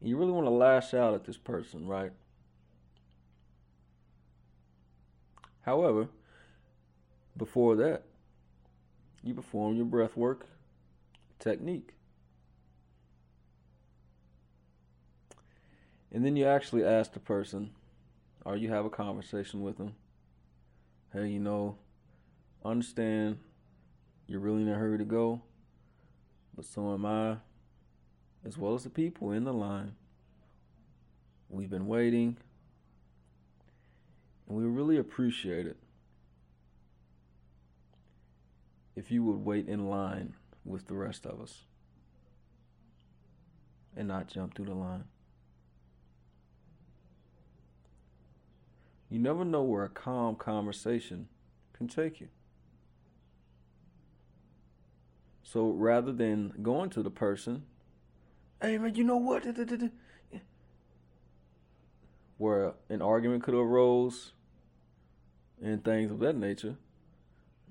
you 0.00 0.16
really 0.16 0.32
want 0.32 0.46
to 0.46 0.50
lash 0.50 0.94
out 0.94 1.14
at 1.14 1.24
this 1.24 1.36
person, 1.36 1.86
right? 1.86 2.12
However, 5.62 6.08
before 7.36 7.76
that, 7.76 8.04
you 9.22 9.34
perform 9.34 9.76
your 9.76 9.84
breath 9.84 10.16
work 10.16 10.46
technique. 11.38 11.94
And 16.10 16.24
then 16.24 16.36
you 16.36 16.46
actually 16.46 16.84
ask 16.84 17.12
the 17.12 17.20
person, 17.20 17.70
or 18.44 18.56
you 18.56 18.70
have 18.70 18.86
a 18.86 18.90
conversation 18.90 19.62
with 19.62 19.76
them. 19.76 19.94
Hey, 21.12 21.28
you 21.28 21.38
know, 21.38 21.76
understand 22.64 23.38
you're 24.26 24.40
really 24.40 24.62
in 24.62 24.68
a 24.68 24.74
hurry 24.74 24.98
to 24.98 25.04
go, 25.04 25.42
but 26.54 26.64
so 26.64 26.94
am 26.94 27.04
I 27.04 27.36
as 28.44 28.56
well 28.56 28.74
as 28.74 28.84
the 28.84 28.90
people 28.90 29.32
in 29.32 29.44
the 29.44 29.52
line. 29.52 29.94
We've 31.48 31.70
been 31.70 31.86
waiting, 31.86 32.36
and 34.48 34.56
we 34.56 34.64
really 34.64 34.98
appreciate 34.98 35.66
it 35.66 35.76
if 38.96 39.10
you 39.10 39.22
would 39.24 39.44
wait 39.44 39.68
in 39.68 39.88
line 39.88 40.34
with 40.64 40.86
the 40.86 40.94
rest 40.94 41.24
of 41.24 41.40
us 41.40 41.64
and 43.96 44.08
not 44.08 44.28
jump 44.28 44.54
through 44.54 44.66
the 44.66 44.74
line. 44.74 45.04
You 49.10 49.18
never 49.18 49.44
know 49.44 49.62
where 49.62 49.84
a 49.84 49.88
calm 49.88 50.36
conversation 50.36 51.28
can 51.72 51.88
take 51.88 52.20
you. 52.20 52.28
So 55.42 55.70
rather 55.70 56.12
than 56.12 56.52
going 56.62 56.90
to 56.90 57.02
the 57.02 57.10
person, 57.10 57.62
hey 58.60 58.78
man, 58.78 58.94
you 58.94 59.04
know 59.04 59.16
what? 59.16 59.44
Where 62.36 62.74
an 62.88 63.02
argument 63.02 63.42
could 63.42 63.54
have 63.54 63.62
arose 63.62 64.32
and 65.62 65.84
things 65.84 66.10
of 66.10 66.20
that 66.20 66.36
nature. 66.36 66.76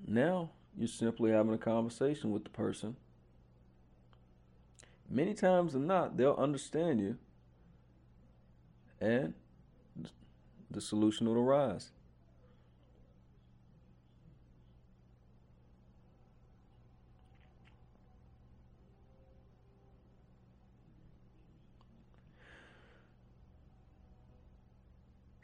Now 0.06 0.52
you're 0.78 0.88
simply 0.88 1.32
having 1.32 1.54
a 1.54 1.58
conversation 1.58 2.32
with 2.32 2.44
the 2.44 2.50
person. 2.50 2.98
Many 5.10 5.34
times 5.34 5.74
than 5.74 5.88
not, 5.88 6.18
they'll 6.18 6.36
understand 6.36 7.00
you 7.00 7.18
and 9.00 9.34
the 10.70 10.82
solution 10.82 11.28
will 11.28 11.38
arise. 11.38 11.92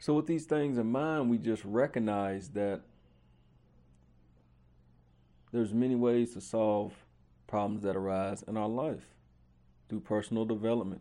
So, 0.04 0.12
with 0.12 0.26
these 0.26 0.44
things 0.44 0.76
in 0.76 0.92
mind, 0.92 1.30
we 1.30 1.38
just 1.38 1.64
recognize 1.64 2.50
that 2.50 2.82
there's 5.50 5.72
many 5.72 5.94
ways 5.94 6.34
to 6.34 6.42
solve 6.42 6.92
problems 7.46 7.84
that 7.84 7.96
arise 7.96 8.42
in 8.46 8.58
our 8.58 8.68
life 8.68 9.06
through 9.88 10.00
personal 10.00 10.44
development. 10.44 11.00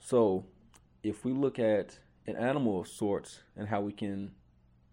So, 0.00 0.46
if 1.02 1.26
we 1.26 1.32
look 1.32 1.58
at 1.58 1.98
an 2.26 2.36
animal 2.36 2.80
of 2.80 2.88
sorts 2.88 3.40
and 3.54 3.68
how 3.68 3.82
we 3.82 3.92
can 3.92 4.30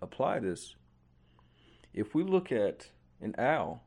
apply 0.02 0.40
this, 0.40 0.76
if 1.94 2.14
we 2.14 2.24
look 2.24 2.52
at 2.52 2.90
an 3.22 3.36
owl, 3.38 3.86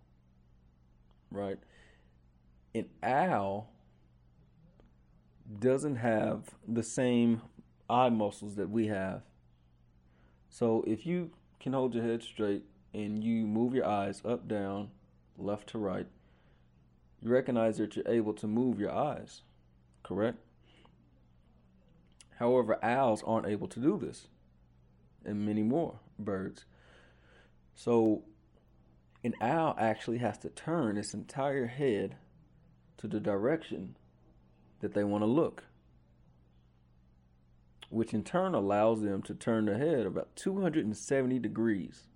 right, 1.30 1.58
an 2.74 2.86
owl 3.02 3.68
doesn't 5.60 5.96
have 5.96 6.54
the 6.66 6.82
same 6.82 7.42
eye 7.88 8.08
muscles 8.08 8.56
that 8.56 8.70
we 8.70 8.88
have. 8.88 9.22
So 10.48 10.84
if 10.86 11.06
you 11.06 11.30
can 11.60 11.72
hold 11.72 11.94
your 11.94 12.04
head 12.04 12.22
straight 12.22 12.64
and 12.94 13.22
you 13.22 13.46
move 13.46 13.74
your 13.74 13.86
eyes 13.86 14.22
up, 14.24 14.48
down, 14.48 14.90
left 15.36 15.68
to 15.70 15.78
right, 15.78 16.06
you 17.22 17.30
recognize 17.30 17.78
that 17.78 17.96
you're 17.96 18.08
able 18.08 18.32
to 18.34 18.46
move 18.46 18.78
your 18.78 18.92
eyes, 18.92 19.42
correct? 20.02 20.38
However, 22.38 22.78
owls 22.82 23.22
aren't 23.26 23.46
able 23.46 23.68
to 23.68 23.80
do 23.80 23.98
this, 23.98 24.28
and 25.24 25.46
many 25.46 25.62
more 25.62 26.00
birds. 26.18 26.64
So, 27.74 28.22
an 29.24 29.34
owl 29.40 29.74
actually 29.78 30.18
has 30.18 30.38
to 30.38 30.50
turn 30.50 30.98
its 30.98 31.14
entire 31.14 31.66
head 31.66 32.16
to 32.98 33.08
the 33.08 33.20
direction 33.20 33.96
that 34.80 34.94
they 34.94 35.04
want 35.04 35.22
to 35.22 35.26
look 35.26 35.64
which 37.88 38.12
in 38.12 38.24
turn 38.24 38.54
allows 38.54 39.02
them 39.02 39.22
to 39.22 39.34
turn 39.34 39.66
their 39.66 39.78
head 39.78 40.06
about 40.06 40.34
270 40.36 41.38
degrees. 41.38 42.08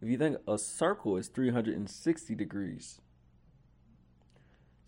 If 0.00 0.08
you 0.08 0.18
think 0.18 0.38
a 0.48 0.58
circle 0.58 1.16
is 1.16 1.28
360 1.28 2.34
degrees, 2.34 3.00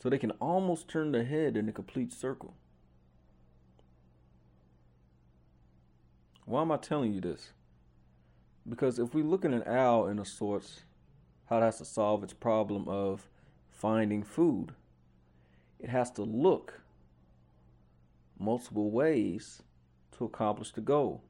so 0.02 0.10
they 0.10 0.18
can 0.18 0.32
almost 0.32 0.88
turn 0.88 1.12
their 1.12 1.24
head 1.24 1.56
in 1.56 1.68
a 1.68 1.72
complete 1.72 2.12
circle. 2.12 2.54
Why 6.44 6.60
am 6.60 6.72
I 6.72 6.76
telling 6.76 7.14
you 7.14 7.20
this? 7.20 7.52
Because 8.68 8.98
if 8.98 9.14
we 9.14 9.22
look 9.22 9.44
at 9.44 9.52
an 9.52 9.62
owl 9.66 10.08
in 10.08 10.18
a 10.18 10.24
sorts, 10.24 10.82
how 11.48 11.58
it 11.58 11.62
has 11.62 11.78
to 11.78 11.84
solve 11.84 12.22
its 12.22 12.32
problem 12.32 12.88
of 12.88 13.28
finding 13.70 14.22
food, 14.22 14.74
it 15.78 15.88
has 15.88 16.10
to 16.12 16.22
look 16.22 16.82
multiple 18.38 18.90
ways 18.90 19.62
to 20.18 20.24
accomplish 20.24 20.72
the 20.72 20.80
goal. 20.80 21.22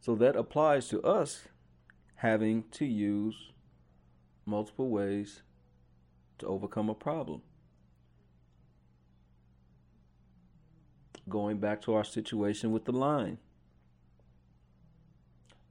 So 0.00 0.16
that 0.16 0.34
applies 0.34 0.88
to 0.88 1.00
us 1.02 1.42
having 2.16 2.64
to 2.72 2.84
use 2.84 3.52
multiple 4.44 4.90
ways 4.90 5.42
to 6.38 6.46
overcome 6.46 6.88
a 6.88 6.94
problem. 6.94 7.42
Going 11.28 11.58
back 11.58 11.80
to 11.82 11.94
our 11.94 12.02
situation 12.02 12.72
with 12.72 12.84
the 12.84 12.92
line. 12.92 13.38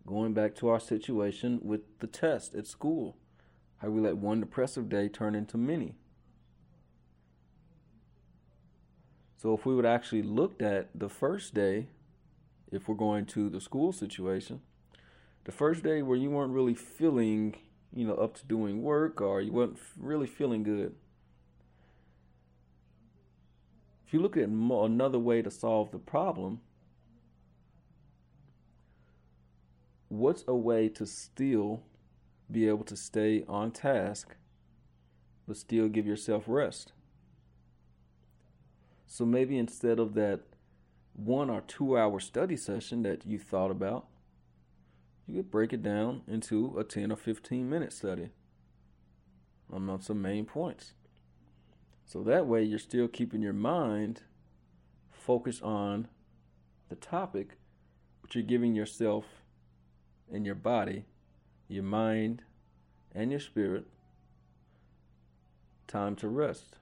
Going 0.08 0.34
back 0.34 0.56
to 0.56 0.70
our 0.70 0.80
situation 0.80 1.60
with 1.62 1.82
the 2.00 2.08
test 2.08 2.56
at 2.56 2.68
school. 2.68 3.18
How 3.82 3.90
we 3.90 4.00
let 4.00 4.18
one 4.18 4.40
depressive 4.40 4.90
day 4.90 5.10
turn 5.10 5.34
into 5.34 5.58
many. 5.58 5.96
So 9.38 9.56
if 9.56 9.66
we 9.66 9.74
would 9.74 9.88
actually 9.88 10.22
looked 10.22 10.62
at 10.62 10.90
the 10.94 11.10
first 11.10 11.56
day, 11.56 11.88
if 12.72 12.88
we're 12.88 12.94
going 12.94 13.26
to 13.28 13.50
the 13.50 13.60
school 13.60 13.92
situation, 13.92 14.62
the 15.46 15.52
first 15.52 15.84
day 15.84 16.04
where 16.04 16.18
you 16.18 16.30
weren't 16.30 16.54
really 16.54 16.76
feeling, 16.76 17.56
you 17.92 18.06
know, 18.06 18.14
up 18.14 18.36
to 18.36 18.46
doing 18.46 18.84
work 18.84 19.20
or 19.20 19.42
you 19.42 19.52
weren't 19.52 19.80
really 19.98 20.28
feeling 20.28 20.62
good. 20.62 20.94
If 24.06 24.14
you 24.14 24.22
look 24.22 24.38
at 24.38 24.44
another 24.44 25.18
way 25.18 25.42
to 25.42 25.50
solve 25.50 25.90
the 25.90 25.98
problem, 25.98 26.62
what's 30.08 30.44
a 30.48 30.56
way 30.56 30.88
to 30.90 31.08
still 31.08 31.82
be 32.52 32.68
able 32.68 32.84
to 32.86 32.96
stay 32.96 33.44
on 33.48 33.72
task, 33.72 34.36
but 35.48 35.58
still 35.58 35.88
give 35.88 36.06
yourself 36.06 36.44
rest. 36.48 36.92
So 39.08 39.26
maybe 39.26 39.58
instead 39.58 40.00
of 40.00 40.14
that 40.14 40.42
one 41.14 41.50
or 41.50 41.62
two 41.62 41.98
hour 41.98 42.20
study 42.20 42.56
session 42.56 43.04
that 43.04 43.26
you 43.26 43.38
thought 43.38 43.72
about, 43.72 44.08
you 45.28 45.36
could 45.36 45.52
break 45.52 45.74
it 45.74 45.84
down 45.84 46.22
into 46.28 46.78
a 46.78 46.84
10 46.84 47.12
or 47.12 47.16
15 47.16 47.70
minute 47.70 47.94
study 47.94 48.30
on 49.72 50.02
some 50.02 50.22
main 50.22 50.46
points. 50.46 50.94
So 52.06 52.24
that 52.24 52.48
way 52.48 52.64
you're 52.64 52.80
still 52.80 53.08
keeping 53.08 53.42
your 53.42 53.54
mind 53.54 54.24
focused 55.12 55.64
on 55.64 56.08
the 56.90 56.96
topic, 56.96 57.58
but 58.22 58.36
you're 58.36 58.44
giving 58.44 58.76
yourself 58.76 59.26
and 60.32 60.46
your 60.46 60.56
body 60.56 61.06
your 61.72 61.84
mind, 61.84 62.44
and 63.14 63.32
your 63.32 63.40
spirit 63.40 63.86
time 65.88 66.16
to 66.16 66.28
rest. 66.28 66.78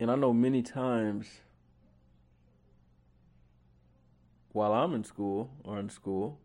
And 0.00 0.10
I 0.10 0.14
know 0.14 0.32
many 0.32 0.62
times 0.62 1.26
while 4.52 4.72
I'm 4.72 4.94
in 4.94 5.04
school 5.04 5.50
or 5.64 5.78
in 5.78 5.90
school, 5.90 6.38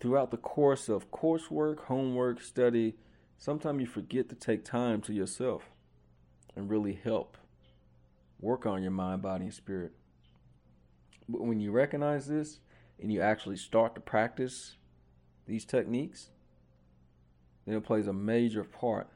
throughout 0.00 0.30
the 0.30 0.36
course 0.36 0.88
of 0.88 1.10
coursework, 1.10 1.80
homework, 1.84 2.40
study, 2.40 2.94
sometimes 3.38 3.80
you 3.80 3.86
forget 3.86 4.28
to 4.28 4.34
take 4.34 4.64
time 4.64 5.00
to 5.02 5.12
yourself 5.12 5.64
and 6.54 6.70
really 6.70 6.98
help 7.02 7.36
work 8.40 8.66
on 8.66 8.82
your 8.82 8.92
mind, 8.92 9.22
body, 9.22 9.44
and 9.44 9.54
spirit. 9.54 9.92
But 11.28 11.42
when 11.42 11.60
you 11.60 11.72
recognize 11.72 12.26
this 12.26 12.60
and 13.00 13.12
you 13.12 13.20
actually 13.20 13.56
start 13.56 13.94
to 13.94 14.00
practice 14.00 14.76
these 15.46 15.64
techniques, 15.64 16.30
then 17.66 17.76
it 17.76 17.84
plays 17.84 18.06
a 18.06 18.12
major 18.12 18.64
part 18.64 19.08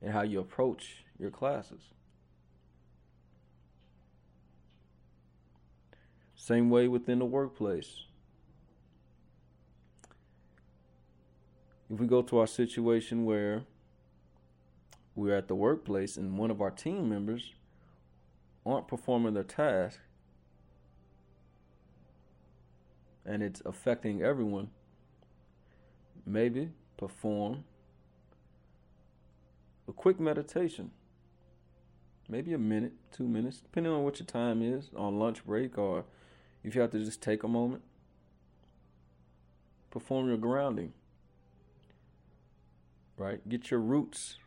in 0.00 0.10
how 0.10 0.22
you 0.22 0.40
approach 0.40 1.04
your 1.18 1.30
classes. 1.30 1.82
Same 6.34 6.68
way 6.68 6.88
within 6.88 7.20
the 7.20 7.24
workplace. 7.24 8.04
If 11.90 12.00
we 12.00 12.06
go 12.06 12.22
to 12.22 12.38
our 12.38 12.46
situation 12.46 13.24
where 13.24 13.62
we're 15.14 15.36
at 15.36 15.48
the 15.48 15.54
workplace 15.54 16.16
and 16.16 16.36
one 16.36 16.50
of 16.50 16.60
our 16.60 16.70
team 16.70 17.08
members 17.08 17.52
aren't 18.66 18.88
performing 18.88 19.34
their 19.34 19.44
task 19.44 20.00
and 23.24 23.42
it's 23.42 23.62
affecting 23.64 24.22
everyone, 24.22 24.70
maybe 26.26 26.70
perform 26.96 27.64
a 29.88 29.92
quick 29.92 30.20
meditation. 30.20 30.90
Maybe 32.28 32.54
a 32.54 32.58
minute, 32.58 32.92
two 33.12 33.28
minutes, 33.28 33.58
depending 33.58 33.92
on 33.92 34.02
what 34.02 34.18
your 34.18 34.26
time 34.26 34.62
is 34.62 34.90
on 34.96 35.18
lunch 35.18 35.44
break 35.44 35.76
or 35.76 36.04
if 36.62 36.74
you 36.74 36.80
have 36.80 36.90
to 36.92 37.04
just 37.04 37.20
take 37.20 37.42
a 37.42 37.48
moment. 37.48 37.82
Perform 39.90 40.28
your 40.28 40.38
grounding. 40.38 40.92
right? 43.16 43.46
Get 43.48 43.70
your 43.70 43.80
roots 43.80 44.38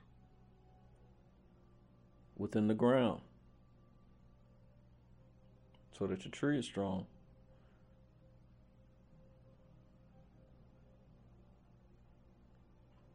within 2.38 2.67
the 2.67 2.73
ground 2.73 3.21
so 5.97 6.05
that 6.07 6.23
your 6.23 6.31
tree 6.31 6.60
is 6.60 6.65
strong. 6.65 7.05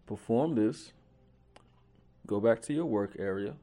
Perform 0.06 0.56
this. 0.56 0.92
Go 2.26 2.40
back 2.40 2.60
to 2.62 2.72
your 2.72 2.86
work 2.86 3.16
area 3.18 3.54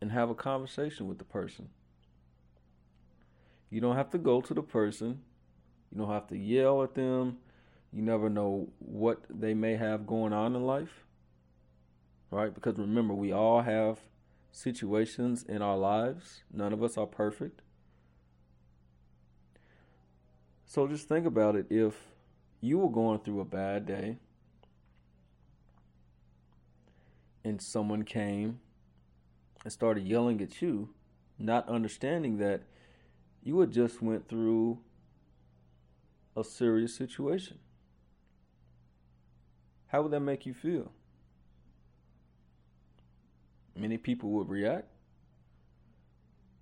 and 0.00 0.12
have 0.12 0.30
a 0.30 0.34
conversation 0.34 1.08
with 1.08 1.18
the 1.18 1.24
person. 1.24 1.68
You 3.70 3.80
don't 3.80 3.96
have 3.96 4.10
to 4.10 4.18
go 4.18 4.40
to 4.40 4.54
the 4.54 4.62
person. 4.62 5.20
You 5.90 5.98
don't 5.98 6.10
have 6.10 6.26
to 6.28 6.36
yell 6.36 6.82
at 6.82 6.94
them. 6.94 7.38
You 7.92 8.02
never 8.02 8.28
know 8.28 8.68
what 8.78 9.22
they 9.30 9.54
may 9.54 9.76
have 9.76 10.06
going 10.06 10.32
on 10.32 10.54
in 10.54 10.64
life. 10.64 11.04
Right? 12.30 12.52
Because 12.52 12.78
remember, 12.78 13.14
we 13.14 13.32
all 13.32 13.62
have 13.62 13.98
situations 14.50 15.42
in 15.42 15.62
our 15.62 15.76
lives. 15.76 16.42
None 16.52 16.72
of 16.72 16.82
us 16.82 16.96
are 16.96 17.06
perfect. 17.06 17.62
So 20.66 20.86
just 20.86 21.08
think 21.08 21.26
about 21.26 21.56
it. 21.56 21.66
If 21.70 21.94
you 22.60 22.78
were 22.78 22.90
going 22.90 23.20
through 23.20 23.40
a 23.40 23.44
bad 23.44 23.86
day 23.86 24.18
and 27.44 27.62
someone 27.62 28.02
came 28.02 28.60
and 29.64 29.72
started 29.72 30.06
yelling 30.06 30.40
at 30.42 30.60
you, 30.60 30.90
not 31.38 31.68
understanding 31.68 32.38
that 32.38 32.62
you 33.42 33.58
had 33.60 33.70
just 33.70 34.02
went 34.02 34.28
through 34.28 34.78
a 36.36 36.44
serious 36.44 36.94
situation. 36.94 37.58
How 39.88 40.02
would 40.02 40.12
that 40.12 40.20
make 40.20 40.44
you 40.44 40.52
feel? 40.52 40.92
Many 43.78 43.96
people 43.96 44.30
would 44.30 44.48
react. 44.48 44.88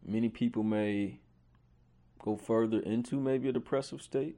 Many 0.04 0.28
people 0.28 0.62
may 0.62 1.20
go 2.22 2.36
further 2.36 2.78
into 2.80 3.18
maybe 3.18 3.48
a 3.48 3.52
depressive 3.52 4.02
state. 4.02 4.36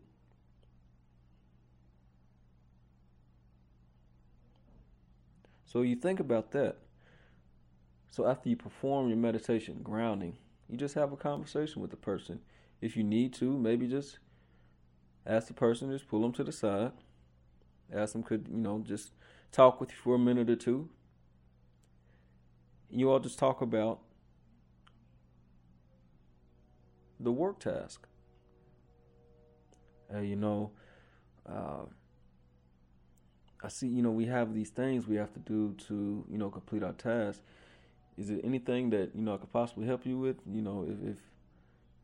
So 5.66 5.82
you 5.82 5.96
think 5.96 6.20
about 6.20 6.52
that. 6.52 6.76
So 8.10 8.26
after 8.26 8.48
you 8.48 8.56
perform 8.56 9.08
your 9.08 9.18
meditation 9.18 9.80
grounding, 9.82 10.38
you 10.68 10.78
just 10.78 10.94
have 10.94 11.12
a 11.12 11.16
conversation 11.16 11.82
with 11.82 11.90
the 11.90 11.96
person. 11.96 12.40
If 12.80 12.96
you 12.96 13.02
need 13.02 13.34
to, 13.34 13.58
maybe 13.58 13.86
just 13.86 14.18
ask 15.26 15.48
the 15.48 15.54
person, 15.54 15.90
just 15.90 16.08
pull 16.08 16.22
them 16.22 16.32
to 16.32 16.44
the 16.44 16.52
side. 16.52 16.92
Ask 17.92 18.12
them, 18.12 18.22
could, 18.22 18.48
you 18.50 18.56
know, 18.56 18.82
just 18.86 19.12
talk 19.50 19.80
with 19.80 19.90
you 19.90 19.96
for 19.96 20.14
a 20.14 20.18
minute 20.18 20.48
or 20.48 20.56
two. 20.56 20.88
You 22.90 23.10
all 23.10 23.18
just 23.18 23.38
talk 23.38 23.60
about 23.60 24.00
the 27.20 27.32
work 27.32 27.60
task. 27.60 28.06
Uh, 30.12 30.20
you 30.20 30.36
know, 30.36 30.70
uh, 31.46 31.84
I 33.62 33.68
see, 33.68 33.88
you 33.88 34.02
know, 34.02 34.10
we 34.10 34.26
have 34.26 34.54
these 34.54 34.70
things 34.70 35.06
we 35.06 35.16
have 35.16 35.32
to 35.34 35.40
do 35.40 35.74
to, 35.88 36.24
you 36.30 36.38
know, 36.38 36.48
complete 36.48 36.82
our 36.82 36.92
task 36.92 37.42
is 38.18 38.28
there 38.28 38.40
anything 38.42 38.90
that 38.90 39.14
you 39.14 39.22
know 39.22 39.34
I 39.34 39.36
could 39.38 39.52
possibly 39.52 39.86
help 39.86 40.04
you 40.04 40.18
with? 40.18 40.36
You 40.50 40.60
know, 40.60 40.84
if, 40.86 41.12
if 41.12 41.16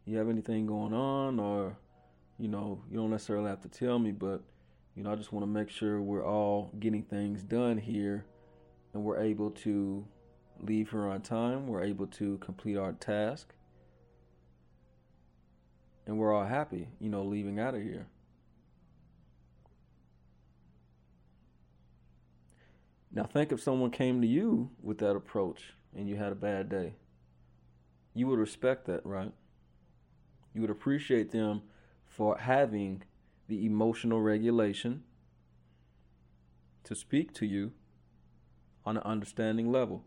you 0.07 0.17
have 0.17 0.29
anything 0.29 0.65
going 0.65 0.95
on, 0.95 1.41
or 1.41 1.77
you 2.39 2.49
know, 2.49 2.81
you 2.91 2.97
don't 2.97 3.11
necessarily 3.11 3.49
have 3.49 3.61
to 3.63 3.69
tell 3.69 3.99
me, 3.99 4.13
but 4.13 4.41
you 4.95 5.03
know, 5.03 5.11
I 5.11 5.17
just 5.17 5.33
want 5.33 5.43
to 5.43 5.49
make 5.49 5.71
sure 5.71 6.01
we're 6.01 6.25
all 6.25 6.71
getting 6.79 7.03
things 7.03 7.43
done 7.43 7.79
here, 7.79 8.25
and 8.93 9.03
we're 9.03 9.21
able 9.21 9.51
to 9.51 10.07
leave 10.61 10.91
here 10.91 11.07
on 11.07 11.21
time. 11.21 11.67
We're 11.67 11.83
able 11.83 12.07
to 12.07 12.39
complete 12.39 12.77
our 12.77 12.93
task, 12.93 13.55
and 16.07 16.19
we're 16.19 16.33
all 16.33 16.47
happy, 16.47 16.89
you 17.01 17.09
know, 17.09 17.25
leaving 17.25 17.59
out 17.59 17.75
of 17.75 17.83
here. 17.83 18.07
Now 23.13 23.25
think 23.25 23.53
if 23.53 23.63
someone 23.63 23.93
came 23.93 24.21
to 24.23 24.27
you 24.27 24.71
with 24.83 24.99
that 24.99 25.15
approach 25.15 25.75
and 25.97 26.09
you 26.09 26.17
had 26.17 26.33
a 26.33 26.37
bad 26.37 26.69
day, 26.69 26.95
you 28.13 28.27
would 28.27 28.41
respect 28.41 28.87
that, 28.87 29.07
right? 29.07 29.33
You 30.53 30.61
would 30.61 30.71
appreciate 30.71 31.31
them 31.31 31.63
for 32.07 32.39
having 32.39 33.03
the 33.47 33.65
emotional 33.67 34.21
regulation 34.21 35.05
to 36.85 36.95
speak 36.95 37.33
to 37.35 37.47
you 37.47 37.73
on 38.85 38.97
an 38.97 39.03
understanding 39.05 39.71
level. 39.71 40.05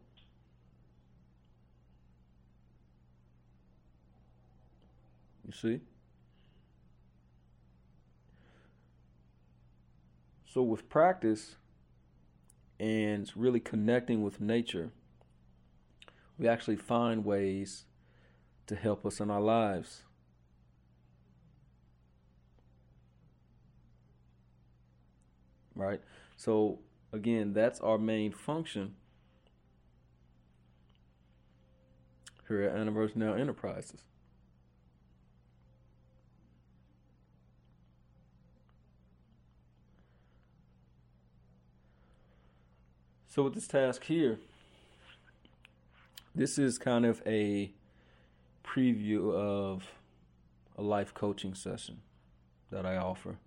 You 5.47 5.53
see? 5.53 5.79
So, 10.45 10.61
with 10.61 10.89
practice 10.89 11.55
and 12.79 13.31
really 13.35 13.61
connecting 13.61 14.21
with 14.21 14.41
nature, 14.41 14.91
we 16.37 16.47
actually 16.47 16.75
find 16.75 17.23
ways 17.23 17.85
to 18.67 18.75
help 18.75 19.05
us 19.05 19.19
in 19.19 19.31
our 19.31 19.41
lives. 19.41 20.03
Right? 25.75 26.01
So, 26.35 26.79
again, 27.13 27.53
that's 27.53 27.79
our 27.79 27.97
main 27.97 28.33
function 28.33 28.95
here 32.47 32.63
at 32.63 32.75
Aniverse 32.75 33.15
Now 33.15 33.33
Enterprises. 33.33 34.01
So, 43.37 43.43
with 43.43 43.53
this 43.53 43.67
task 43.67 44.03
here, 44.03 44.39
this 46.33 46.57
is 46.57 46.79
kind 46.79 47.05
of 47.05 47.21
a 47.23 47.71
preview 48.65 49.31
of 49.31 49.83
a 50.75 50.81
life 50.81 51.13
coaching 51.13 51.53
session 51.53 51.99
that 52.71 52.83
I 52.83 52.97
offer. 52.97 53.37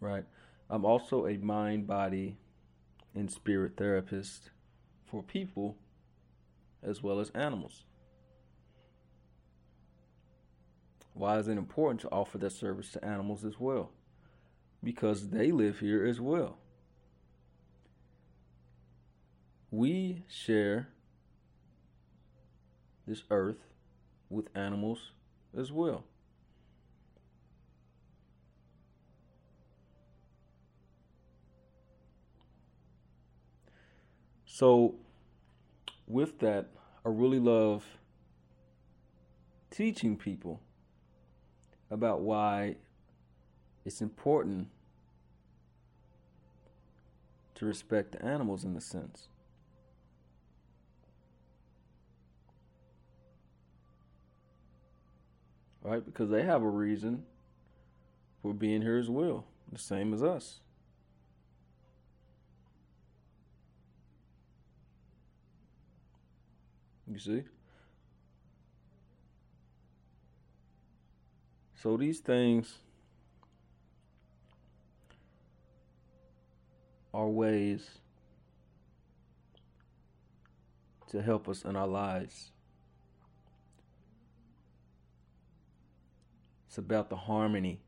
Right? 0.00 0.26
I'm 0.68 0.84
also 0.84 1.26
a 1.26 1.38
mind, 1.38 1.86
body, 1.86 2.36
and 3.14 3.30
spirit 3.30 3.78
therapist 3.78 4.50
for 5.06 5.22
people 5.22 5.78
as 6.82 7.02
well 7.02 7.20
as 7.20 7.30
animals. 7.30 7.84
Why 11.14 11.38
is 11.38 11.48
it 11.48 11.56
important 11.56 12.02
to 12.02 12.10
offer 12.10 12.36
that 12.36 12.52
service 12.52 12.90
to 12.90 13.02
animals 13.02 13.46
as 13.46 13.58
well? 13.58 13.92
Because 14.84 15.30
they 15.30 15.52
live 15.52 15.78
here 15.78 16.04
as 16.04 16.20
well. 16.20 16.58
We 19.72 20.22
share 20.28 20.88
this 23.06 23.22
earth 23.30 23.64
with 24.28 24.48
animals 24.54 25.12
as 25.58 25.72
well. 25.72 26.04
So, 34.44 34.96
with 36.06 36.38
that, 36.40 36.68
I 37.06 37.08
really 37.08 37.38
love 37.38 37.82
teaching 39.70 40.18
people 40.18 40.60
about 41.90 42.20
why 42.20 42.76
it's 43.86 44.02
important 44.02 44.68
to 47.54 47.64
respect 47.64 48.12
the 48.12 48.22
animals 48.22 48.64
in 48.64 48.76
a 48.76 48.80
sense. 48.82 49.28
Right? 55.82 56.04
Because 56.04 56.30
they 56.30 56.42
have 56.42 56.62
a 56.62 56.68
reason 56.68 57.24
for 58.40 58.52
being 58.52 58.82
here 58.82 58.98
as 58.98 59.08
well, 59.08 59.44
the 59.70 59.78
same 59.78 60.12
as 60.12 60.22
us. 60.22 60.60
You 67.10 67.18
see? 67.18 67.42
So 71.82 71.96
these 71.96 72.20
things 72.20 72.78
are 77.12 77.28
ways 77.28 77.98
to 81.10 81.20
help 81.20 81.48
us 81.48 81.64
in 81.64 81.76
our 81.76 81.86
lives. 81.86 82.52
It's 86.72 86.78
about 86.78 87.10
the 87.10 87.16
harmony. 87.16 87.82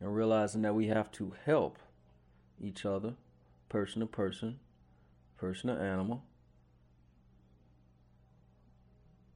And 0.00 0.16
realizing 0.16 0.62
that 0.62 0.74
we 0.74 0.86
have 0.86 1.12
to 1.12 1.34
help 1.44 1.78
each 2.58 2.86
other, 2.86 3.16
person 3.68 4.00
to 4.00 4.06
person, 4.06 4.58
person 5.36 5.68
to 5.68 5.78
animal, 5.78 6.24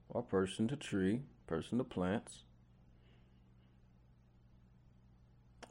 or 0.08 0.22
person 0.22 0.66
to 0.68 0.76
tree, 0.76 1.20
person 1.46 1.76
to 1.76 1.84
plants. 1.84 2.38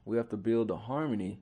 We 0.06 0.18
have 0.18 0.30
to 0.30 0.38
build 0.38 0.70
a 0.70 0.78
harmony 0.78 1.40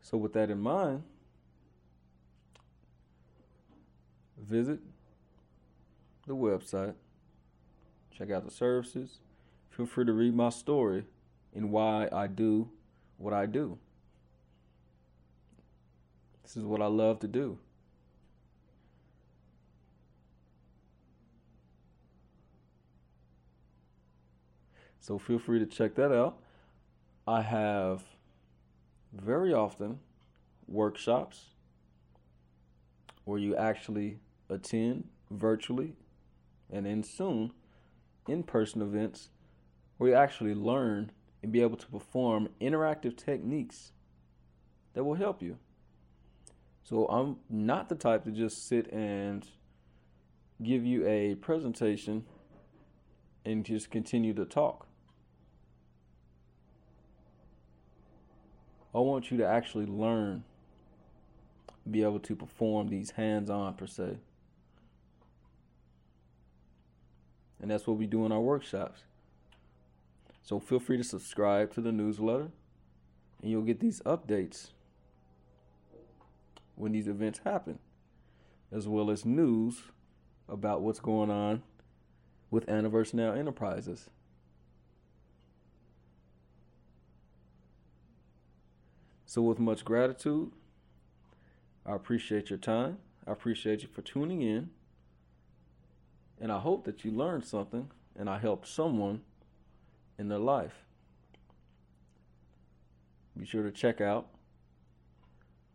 So, 0.02 0.18
with 0.18 0.34
that 0.34 0.52
in 0.52 0.60
mind, 0.60 1.04
visit 4.48 4.80
the 6.28 6.36
website, 6.36 6.94
check 8.18 8.32
out 8.32 8.46
the 8.46 8.52
services. 8.52 9.20
Feel 9.70 9.86
free 9.86 10.06
to 10.06 10.14
read 10.14 10.36
my 10.36 10.50
story 10.50 11.06
and 11.56 11.72
why 11.72 12.08
I 12.12 12.28
do 12.28 12.70
what 13.18 13.34
I 13.34 13.46
do. 13.46 13.78
This 16.44 16.58
is 16.58 16.64
what 16.64 16.82
I 16.82 16.88
love 16.88 17.20
to 17.22 17.28
do. 17.28 17.58
So 25.00 25.18
feel 25.18 25.40
free 25.40 25.60
to 25.60 25.66
check 25.66 25.96
that 25.96 26.14
out. 26.14 26.38
I 27.28 27.42
have 27.42 28.04
very 29.12 29.54
often 29.54 30.00
workshops 30.68 31.48
where 33.26 33.40
you 33.40 33.56
actually 33.56 34.20
attend 34.54 35.10
virtually 35.30 35.96
and 36.72 36.86
then 36.86 37.04
soon 37.04 37.52
in 38.28 38.44
person 38.44 38.82
events 38.82 39.30
where 39.98 40.12
you 40.12 40.16
actually 40.16 40.54
learn 40.54 41.12
and 41.42 41.52
be 41.52 41.62
able 41.62 41.78
to 41.78 41.88
perform 41.88 42.50
interactive 42.62 43.18
techniques 43.18 43.92
that 44.94 45.04
will 45.04 45.16
help 45.16 45.42
you. 45.42 45.58
So 46.84 47.06
I'm 47.08 47.38
not 47.50 47.89
the 47.89 47.96
type 47.96 48.24
to 48.26 48.32
just 48.32 48.68
sit 48.68 48.92
and 48.92 49.48
give 50.62 50.86
you 50.86 51.06
a 51.08 51.36
presentation 51.36 52.26
and 53.46 53.66
just 53.66 53.92
continue 53.92 54.34
to 54.34 54.46
talk. 54.46 54.88
I 58.96 59.00
want 59.00 59.32
you 59.32 59.38
to 59.38 59.48
actually 59.48 59.88
learn, 59.88 60.44
be 61.89 62.04
able 62.04 62.20
to 62.20 62.36
perform 62.36 62.89
these 62.89 63.12
hands 63.12 63.50
on 63.50 63.74
per 63.74 63.88
se. 63.88 64.18
And 67.63 67.71
that's 67.71 67.88
what 67.88 67.95
we 67.95 68.08
do 68.08 68.26
in 68.26 68.34
our 68.34 68.41
workshops. 68.41 69.04
So 70.41 70.60
feel 70.60 70.82
free 70.82 70.97
to 70.97 71.04
subscribe 71.04 71.73
to 71.76 71.82
the 71.82 71.93
newsletter 71.93 72.49
and 73.41 73.49
you'll 73.49 73.62
get 73.62 73.80
these 73.80 74.02
updates 74.02 74.71
when 76.76 76.91
these 76.91 77.08
events 77.08 77.39
happen, 77.45 77.80
as 78.69 78.86
well 78.86 79.10
as 79.10 79.23
news 79.23 79.84
about 80.49 80.82
what's 80.82 80.99
going 80.99 81.32
on 81.32 81.63
with 82.52 82.65
Aniverse 82.65 83.13
Now 83.13 83.32
Enterprises. 83.32 84.10
So, 89.26 89.41
with 89.41 89.58
much 89.58 89.86
gratitude, 89.86 90.52
I 91.86 91.95
appreciate 91.95 92.49
your 92.49 92.60
time. 92.60 92.97
I 93.26 93.32
appreciate 93.32 93.84
you 93.84 93.88
for 93.88 94.02
tuning 94.02 94.41
in. 94.41 94.69
And 96.39 96.52
I 96.52 96.60
hope 96.60 96.86
that 96.86 97.06
you 97.06 97.12
learned 97.12 97.46
something 97.46 97.89
and 98.17 98.30
I 98.30 98.38
helped 98.38 98.67
someone 98.67 99.22
in 100.17 100.30
their 100.30 100.39
life. 100.39 100.86
Be 103.38 103.46
sure 103.46 103.63
to 103.63 103.72
check 103.72 104.02
out 104.02 104.28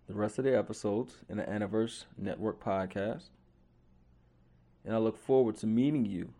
the 0.07 0.14
rest 0.14 0.38
of 0.38 0.44
the 0.44 0.57
episodes 0.57 1.16
in 1.29 1.38
the 1.38 1.42
Aniverse 1.42 2.05
Network 2.16 2.62
podcast. 2.62 3.25
And 4.85 4.94
I 4.94 4.99
look 4.99 5.18
forward 5.18 5.57
to 5.59 5.66
meeting 5.66 6.07
you 6.07 6.31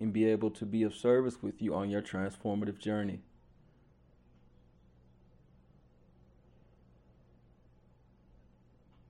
and 0.00 0.12
be 0.12 0.26
able 0.26 0.50
to 0.52 0.64
be 0.64 0.82
of 0.82 0.94
service 0.94 1.42
with 1.42 1.60
you 1.60 1.74
on 1.74 1.90
your 1.90 2.00
transformative 2.00 2.78
journey. 2.78 3.20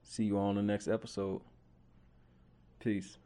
See 0.02 0.24
you 0.24 0.38
on 0.38 0.56
the 0.56 0.62
next 0.62 0.88
episode. 0.88 1.42
Peace. 2.80 3.18